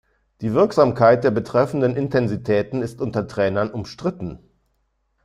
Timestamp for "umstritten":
3.69-4.39